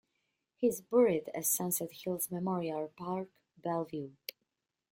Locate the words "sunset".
1.45-1.91